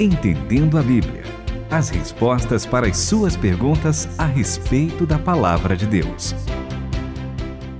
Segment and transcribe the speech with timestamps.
[0.00, 1.22] Entendendo a Bíblia.
[1.70, 6.34] As respostas para as suas perguntas a respeito da palavra de Deus.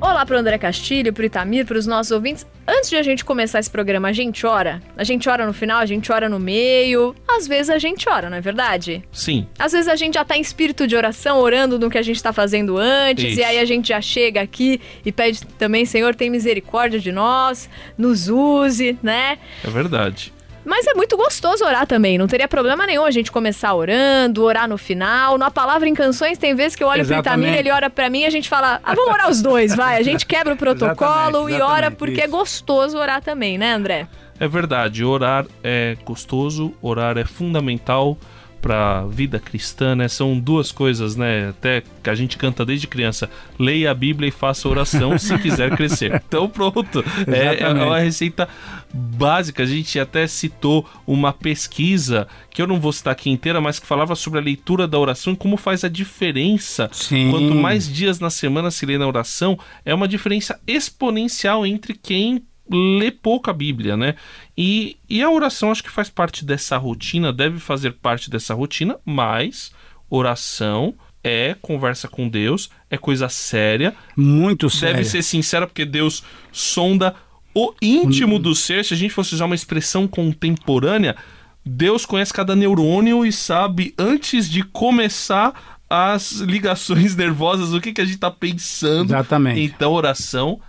[0.01, 2.47] Olá para o André Castilho, para o Itamir, para os nossos ouvintes.
[2.69, 4.81] Antes de a gente começar esse programa, a gente ora.
[4.97, 7.17] A gente ora no final, a gente ora no meio.
[7.27, 9.03] Às vezes a gente ora, não é verdade?
[9.11, 9.49] Sim.
[9.59, 12.17] Às vezes a gente já tá em espírito de oração, orando no que a gente
[12.17, 13.41] está fazendo antes, Isso.
[13.41, 17.69] e aí a gente já chega aqui e pede também, Senhor, tem misericórdia de nós,
[17.99, 19.37] nos use, né?
[19.65, 20.33] É verdade.
[20.65, 24.69] Mas é muito gostoso orar também, não teria problema nenhum a gente começar orando, orar
[24.69, 25.37] no final.
[25.37, 27.49] Na palavra em canções, tem vezes que eu olho pro Exatamente.
[27.49, 29.99] Itamir, ele ora pra mim e a gente fala, ah, vamos orar os dois, vai.
[29.99, 32.31] A gente quebra o protocolo Exatamente, e ora porque é isso.
[32.33, 34.07] gostoso orar também, né, André?
[34.41, 35.05] É verdade.
[35.05, 38.17] Orar é gostoso, orar é fundamental
[38.65, 40.09] para a vida cristã, né?
[40.09, 41.51] São duas coisas, né?
[41.51, 43.29] Até que a gente canta desde criança:
[43.59, 46.15] leia a Bíblia e faça oração se quiser crescer.
[46.27, 47.05] Então, pronto.
[47.27, 48.49] É, é uma receita
[48.93, 49.63] básica.
[49.63, 53.87] A gente até citou uma pesquisa que eu não vou citar aqui inteira, mas que
[53.87, 56.89] falava sobre a leitura da oração e como faz a diferença.
[56.93, 57.31] Sim.
[57.31, 62.43] Quanto mais dias na semana se lê na oração, é uma diferença exponencial entre quem
[62.71, 64.15] lê pouco a Bíblia, né?
[64.57, 68.97] E, e a oração acho que faz parte dessa rotina, deve fazer parte dessa rotina,
[69.05, 69.73] mas
[70.09, 74.97] oração é conversa com Deus, é coisa séria, Muito sério.
[74.97, 77.15] deve ser sincera, porque Deus sonda
[77.55, 78.85] o íntimo do ser.
[78.85, 81.17] Se a gente fosse usar uma expressão contemporânea,
[81.65, 88.01] Deus conhece cada neurônio e sabe antes de começar as ligações nervosas, o que, que
[88.01, 89.11] a gente tá pensando.
[89.11, 89.61] Exatamente.
[89.61, 90.61] Então, oração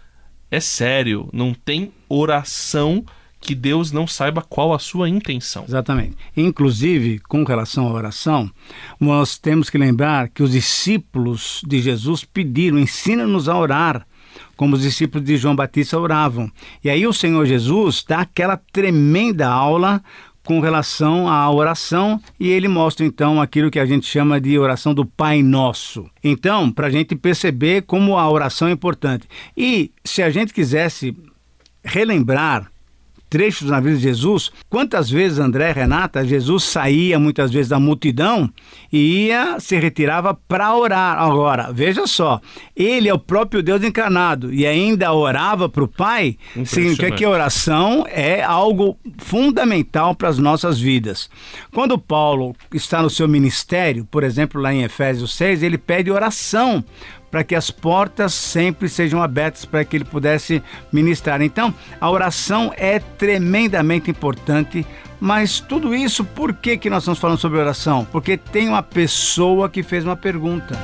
[0.50, 1.30] é sério.
[1.34, 3.04] Não tem oração
[3.46, 5.66] que Deus não saiba qual a sua intenção.
[5.68, 6.18] Exatamente.
[6.36, 8.50] Inclusive, com relação à oração,
[9.00, 14.08] nós temos que lembrar que os discípulos de Jesus pediram: ensina-nos a orar,
[14.58, 16.52] como os discípulos de João Batista oravam.
[16.84, 20.02] E aí o Senhor Jesus dá aquela tremenda aula
[20.46, 24.94] com relação à oração e ele mostra então aquilo que a gente chama de oração
[24.94, 26.10] do Pai Nosso.
[26.24, 29.28] Então, para a gente perceber como a oração é importante.
[29.58, 31.14] E se a gente quisesse
[31.84, 32.72] relembrar
[33.30, 38.50] trechos na vida de Jesus, quantas vezes André, Renata, Jesus saía muitas vezes da multidão
[38.92, 41.18] e ia, se retirava para orar.
[41.18, 42.40] Agora, veja só,
[42.76, 47.30] ele é o próprio Deus encarnado e ainda orava para o Pai, significa que a
[47.30, 51.30] oração é algo fundamental para as nossas vidas.
[51.74, 56.84] Quando Paulo está no seu ministério, por exemplo, lá em Efésios 6, ele pede oração
[57.36, 61.42] para que as portas sempre sejam abertas para que ele pudesse ministrar.
[61.42, 64.88] Então, a oração é tremendamente importante.
[65.20, 68.08] Mas tudo isso, por que, que nós estamos falando sobre oração?
[68.10, 70.80] Porque tem uma pessoa que fez uma pergunta.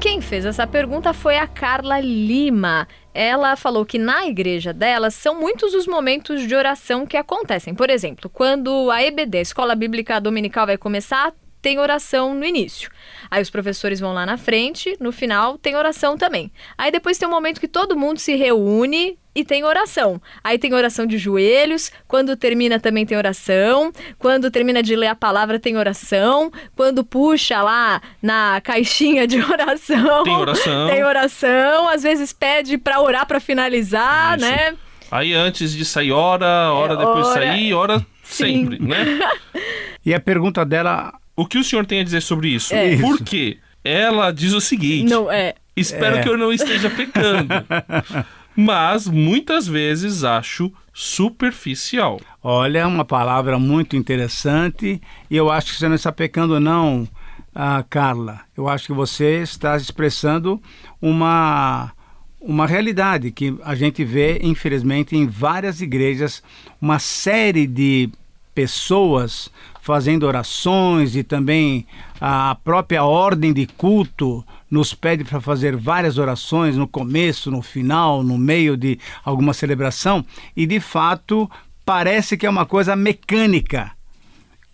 [0.00, 2.88] Quem fez essa pergunta foi a Carla Lima.
[3.12, 7.74] Ela falou que na igreja dela são muitos os momentos de oração que acontecem.
[7.74, 11.34] Por exemplo, quando a EBD, a Escola Bíblica Dominical, vai começar,
[11.66, 12.88] tem oração no início.
[13.28, 16.52] Aí os professores vão lá na frente, no final tem oração também.
[16.78, 20.22] Aí depois tem um momento que todo mundo se reúne e tem oração.
[20.44, 25.16] Aí tem oração de joelhos, quando termina também tem oração, quando termina de ler a
[25.16, 30.86] palavra tem oração, quando puxa lá na caixinha de oração, Tem oração.
[30.88, 34.46] tem oração, às vezes pede pra orar pra finalizar, Isso.
[34.48, 34.76] né?
[35.10, 37.40] Aí antes de sair, ora, ora É, depois de ora.
[37.46, 38.44] sair, ora Sim.
[38.68, 39.18] sempre, né?
[40.06, 42.74] E a pergunta dela O que o senhor tem a dizer sobre isso?
[42.74, 42.96] É.
[42.96, 43.58] Por quê?
[43.84, 45.54] Ela diz o seguinte: Não é.
[45.76, 46.22] espero É.
[46.22, 47.52] que eu não esteja pecando.
[48.56, 52.18] Mas muitas vezes acho superficial.
[52.42, 54.98] Olha, uma palavra muito interessante
[55.30, 57.06] e eu acho que você não está pecando não,
[57.54, 58.40] ah, Carla.
[58.56, 60.60] Eu acho que você está expressando
[61.00, 61.92] uma
[62.40, 66.42] uma realidade que a gente vê, infelizmente, em várias igrejas,
[66.80, 68.08] uma série de
[68.54, 69.50] pessoas
[69.86, 71.86] fazendo orações e também
[72.20, 78.20] a própria ordem de culto nos pede para fazer várias orações no começo, no final,
[78.20, 81.48] no meio de alguma celebração e de fato
[81.84, 83.92] parece que é uma coisa mecânica.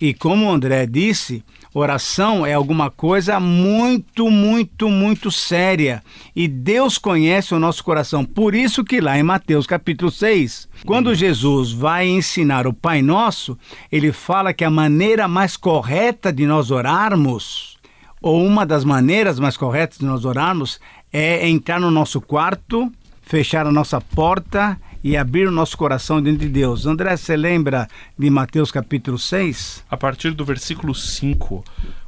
[0.00, 1.44] E como o André disse,
[1.75, 6.03] oração é alguma coisa muito, muito, muito séria.
[6.37, 8.25] E Deus conhece o nosso coração.
[8.25, 13.59] Por isso que lá em Mateus capítulo 6, quando Jesus vai ensinar o Pai Nosso,
[13.91, 17.79] ele fala que a maneira mais correta de nós orarmos,
[18.21, 20.79] ou uma das maneiras mais corretas de nós orarmos,
[21.13, 22.91] é entrar no nosso quarto,
[23.23, 26.87] fechar a nossa porta e abrir o nosso coração diante de Deus.
[26.87, 27.89] André, você lembra
[28.19, 29.85] de Mateus capítulo 6?
[29.91, 31.65] A partir do versículo 5,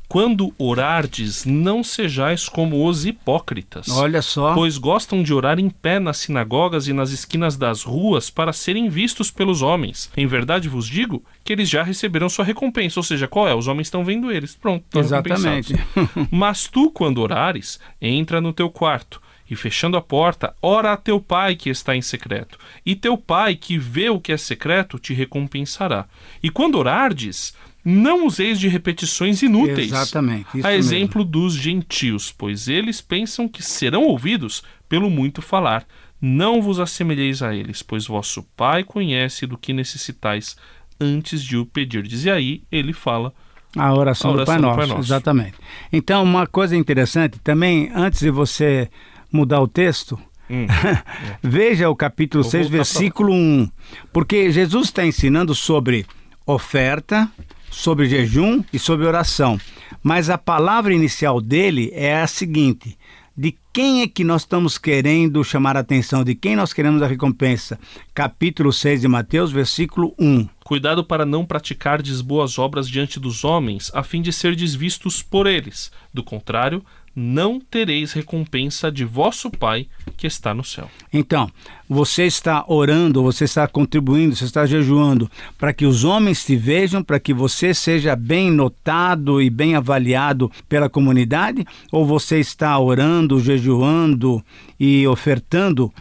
[0.07, 3.89] Quando orardes, não sejais como os hipócritas.
[3.89, 4.55] Olha só.
[4.55, 8.89] Pois gostam de orar em pé nas sinagogas e nas esquinas das ruas para serem
[8.89, 10.11] vistos pelos homens.
[10.17, 13.01] Em verdade vos digo que eles já receberam sua recompensa.
[13.01, 13.55] Ou seja, qual é?
[13.55, 14.55] Os homens estão vendo eles.
[14.55, 15.75] Pronto, estão Exatamente.
[16.31, 21.21] Mas tu, quando orares, entra no teu quarto e fechando a porta, ora a teu
[21.21, 25.13] pai que está em secreto, e teu pai que vê o que é secreto te
[25.13, 26.07] recompensará.
[26.43, 27.55] E quando orardes,
[27.85, 29.93] não useis de repetições inúteis.
[29.93, 30.49] Exatamente.
[30.65, 31.31] A exemplo mesmo.
[31.31, 35.87] dos gentios, pois eles pensam que serão ouvidos pelo muito falar.
[36.21, 40.57] Não vos assemelheis a eles, pois vosso Pai conhece do que necessitais
[40.99, 42.25] antes de o pedirdes.
[42.25, 43.35] E aí ele fala
[43.77, 45.01] a oração, a oração do, Pai, do Nosso, Pai Nosso.
[45.01, 45.55] Exatamente.
[45.93, 48.89] Então, uma coisa interessante também, antes de você
[49.35, 50.67] mudar o texto, hum.
[51.43, 53.69] veja o capítulo Vou 6, versículo 1.
[54.13, 56.07] Porque Jesus está ensinando sobre
[56.47, 57.29] oferta,
[57.71, 59.59] sobre jejum e sobre oração.
[60.03, 62.97] Mas a palavra inicial dele é a seguinte:
[63.37, 67.07] de quem é que nós estamos querendo chamar a atenção, de quem nós queremos a
[67.09, 67.79] recompensa?
[68.15, 70.49] Capítulo 6 de Mateus, versículo 1.
[70.63, 75.49] Cuidado para não praticardes boas obras diante dos homens, a fim de serdes vistos por
[75.49, 75.91] eles.
[76.13, 76.85] Do contrário,
[77.15, 80.91] não tereis recompensa de vosso Pai que está no céu.
[81.13, 81.51] Então,
[81.89, 87.03] você está orando, você está contribuindo, você está jejuando para que os homens te vejam,
[87.03, 91.65] para que você seja bem notado e bem avaliado pela comunidade?
[91.93, 94.45] Ou você está orando, jejuando
[94.79, 95.93] e ofertando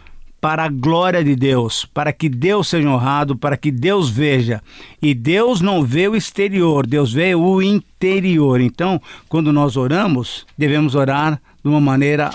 [0.44, 4.62] para a glória de Deus, para que Deus seja honrado, para que Deus veja.
[5.02, 8.60] E Deus não vê o exterior, Deus vê o interior.
[8.60, 12.30] Então, quando nós oramos, devemos orar de uma maneira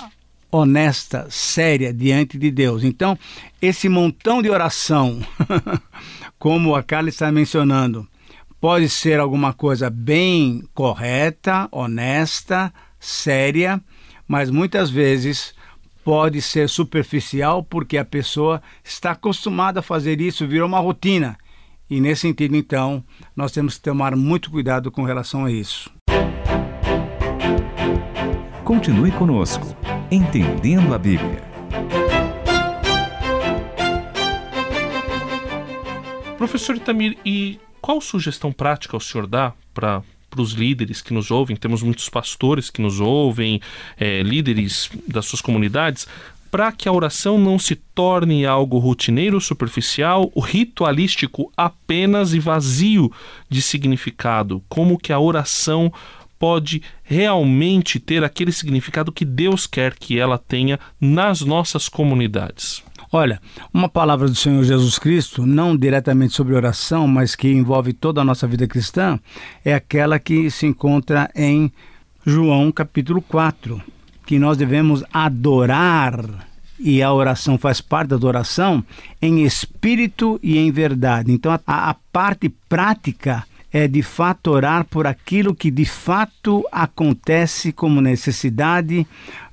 [0.51, 2.83] honesta, séria diante de Deus.
[2.83, 3.15] Então,
[3.61, 5.19] esse montão de oração,
[6.39, 8.07] como a Carla está mencionando,
[8.59, 13.79] pode ser alguma coisa bem correta, honesta, séria,
[14.27, 15.53] mas muitas vezes
[16.03, 21.37] pode ser superficial porque a pessoa está acostumada a fazer isso, virou uma rotina.
[21.89, 23.03] E nesse sentido, então,
[23.35, 25.91] nós temos que tomar muito cuidado com relação a isso.
[28.63, 29.75] Continue conosco,
[30.11, 31.41] entendendo a Bíblia.
[36.37, 41.31] Professor Itamir, e qual sugestão prática o senhor dá para para os líderes que nos
[41.31, 43.61] ouvem, temos muitos pastores que nos ouvem,
[43.97, 46.07] é, líderes das suas comunidades,
[46.51, 53.11] para que a oração não se torne algo rotineiro, superficial, ritualístico apenas e vazio
[53.47, 55.93] de significado, como que a oração
[56.39, 62.81] pode realmente ter aquele significado que Deus quer que ela tenha nas nossas comunidades.
[63.11, 63.41] Olha,
[63.73, 68.23] uma palavra do Senhor Jesus Cristo, não diretamente sobre oração, mas que envolve toda a
[68.23, 69.19] nossa vida cristã,
[69.65, 71.71] é aquela que se encontra em
[72.23, 73.81] João capítulo 4,
[74.27, 76.47] que nós devemos adorar,
[76.79, 78.83] e a oração faz parte da adoração,
[79.19, 81.31] em espírito e em verdade.
[81.31, 87.71] Então, a, a parte prática é de fato orar por aquilo que de fato acontece
[87.71, 89.05] como necessidade,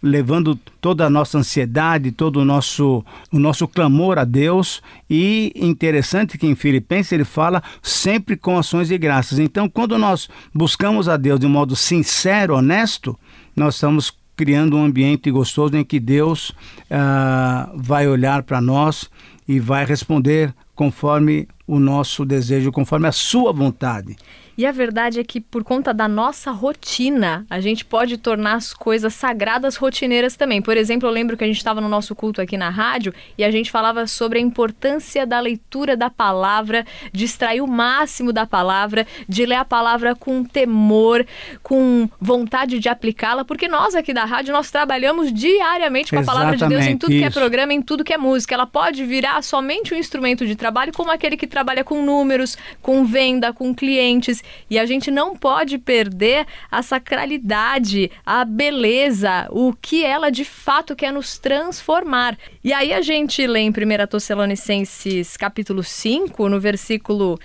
[0.03, 4.83] levando toda a nossa ansiedade, todo o nosso, o nosso clamor a Deus.
[5.09, 9.39] E interessante que em Filipenses ele fala sempre com ações de graças.
[9.39, 13.19] Então, quando nós buscamos a Deus de um modo sincero, honesto,
[13.55, 19.11] nós estamos criando um ambiente gostoso em que Deus uh, vai olhar para nós
[19.49, 24.17] e vai responder conforme o nosso desejo, conforme a sua vontade.
[24.59, 28.73] E a verdade é que, por conta da nossa rotina, a gente pode tornar as
[28.73, 30.63] coisas sagradas rotineiras também.
[30.63, 33.45] Por exemplo, eu lembro que a gente estava no nosso culto aqui na rádio e
[33.45, 38.47] a gente falava sobre a importância da leitura da palavra, de extrair o máximo da
[38.47, 41.27] palavra, de ler a palavra com temor,
[41.63, 46.57] com vontade de aplicá-la, porque nós aqui da rádio, nós trabalhamos diariamente com a palavra
[46.57, 47.21] de Deus em tudo isso.
[47.21, 48.55] que é programa, em tudo que é música.
[48.55, 53.07] Ela pode virar somente um instrumento de trabalho, como aquele que trabalha com números, com
[53.07, 54.45] venda, com clientes.
[54.69, 60.95] E a gente não pode perder a sacralidade, a beleza, o que ela de fato
[60.95, 62.37] quer nos transformar.
[62.63, 63.73] E aí a gente lê em 1
[64.07, 67.39] Tessalonicenses capítulo 5, no versículo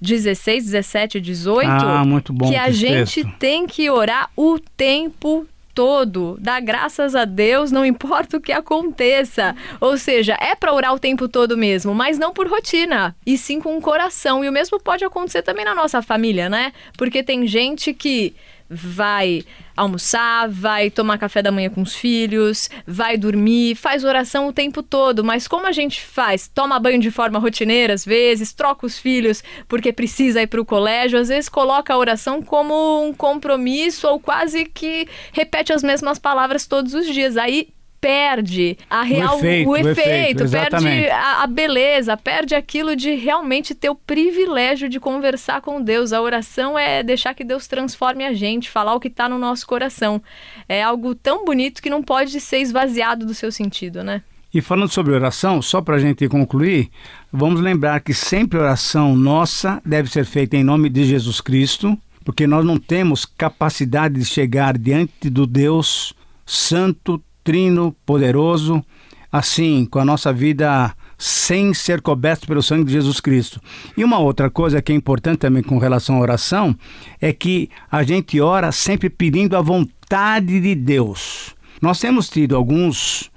[0.00, 2.04] 16, 17 e 18, ah,
[2.46, 5.44] que a gente tem que orar o tempo
[5.76, 9.54] todo, dá graças a Deus, não importa o que aconteça.
[9.78, 13.60] Ou seja, é para orar o tempo todo mesmo, mas não por rotina, e sim
[13.60, 14.42] com o coração.
[14.42, 16.72] E o mesmo pode acontecer também na nossa família, né?
[16.96, 18.34] Porque tem gente que
[18.68, 19.44] vai
[19.76, 24.82] almoçar, vai tomar café da manhã com os filhos, vai dormir, faz oração o tempo
[24.82, 26.48] todo, mas como a gente faz?
[26.48, 30.64] Toma banho de forma rotineira às vezes, troca os filhos porque precisa ir para o
[30.64, 36.18] colégio, às vezes coloca a oração como um compromisso ou quase que repete as mesmas
[36.18, 37.36] palavras todos os dias.
[37.36, 37.68] Aí
[38.00, 43.14] perde a real, o efeito, o efeito, efeito perde a, a beleza, perde aquilo de
[43.14, 46.12] realmente ter o privilégio de conversar com Deus.
[46.12, 49.66] A oração é deixar que Deus transforme a gente, falar o que está no nosso
[49.66, 50.22] coração.
[50.68, 54.22] É algo tão bonito que não pode ser esvaziado do seu sentido, né?
[54.52, 56.88] E falando sobre oração, só para a gente concluir,
[57.30, 62.46] vamos lembrar que sempre oração nossa deve ser feita em nome de Jesus Cristo, porque
[62.46, 66.14] nós não temos capacidade de chegar diante do Deus
[66.46, 68.84] Santo, Trino, Poderoso,
[69.30, 73.60] assim, com a nossa vida sem ser coberto pelo sangue de Jesus Cristo.
[73.96, 76.76] E uma outra coisa que é importante também com relação à oração
[77.20, 81.54] é que a gente ora sempre pedindo a vontade de Deus.
[81.80, 83.30] Nós temos tido alguns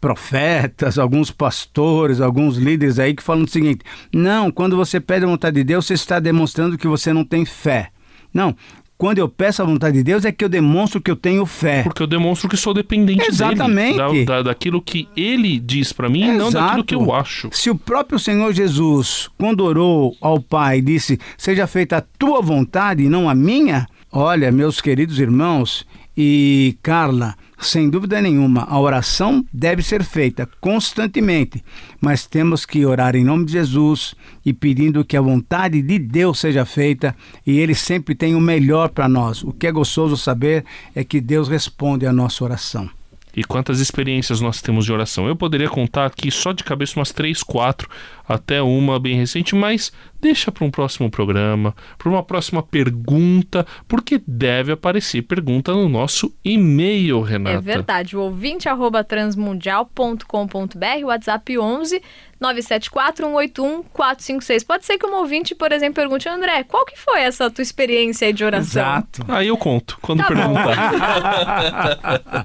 [0.00, 5.28] profetas, alguns pastores, alguns líderes aí que falam o seguinte: não, quando você pede a
[5.28, 7.90] vontade de Deus, você está demonstrando que você não tem fé.
[8.32, 8.54] Não,
[8.98, 11.82] quando eu peço a vontade de Deus é que eu demonstro que eu tenho fé.
[11.82, 13.98] Porque eu demonstro que sou dependente Exatamente.
[13.98, 14.24] dele.
[14.24, 16.66] Da, da, daquilo que ele diz para mim, não Exato.
[16.66, 17.50] daquilo que eu acho.
[17.52, 23.02] Se o próprio Senhor Jesus, quando orou ao Pai, disse: Seja feita a tua vontade
[23.02, 25.86] e não a minha, olha, meus queridos irmãos
[26.16, 31.64] e Carla, sem dúvida nenhuma, a oração deve ser feita constantemente,
[32.00, 36.38] mas temos que orar em nome de Jesus e pedindo que a vontade de Deus
[36.38, 39.42] seja feita e Ele sempre tem o melhor para nós.
[39.42, 42.90] O que é gostoso saber é que Deus responde à nossa oração.
[43.36, 45.28] E quantas experiências nós temos de oração?
[45.28, 47.86] Eu poderia contar aqui só de cabeça umas três, quatro,
[48.26, 49.92] até uma bem recente, mas
[50.26, 56.34] deixa para um próximo programa, para uma próxima pergunta, porque deve aparecer pergunta no nosso
[56.44, 57.56] e-mail, Renata.
[57.56, 58.16] É verdade.
[58.16, 62.02] O ouvinte arroba transmundial.com.br, WhatsApp 11
[62.42, 64.66] 974-181-456.
[64.66, 68.26] Pode ser que um ouvinte, por exemplo, pergunte, André, qual que foi essa tua experiência
[68.26, 68.82] aí de oração?
[68.82, 69.24] Exato.
[69.26, 70.76] Aí eu conto, quando Tá perguntar.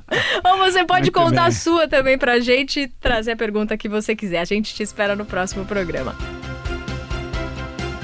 [0.49, 1.51] Ou você pode Muito contar a bem.
[1.51, 4.39] sua também pra gente e trazer a pergunta que você quiser.
[4.39, 6.15] A gente te espera no próximo programa.